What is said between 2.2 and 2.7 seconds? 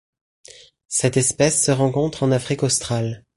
en Afrique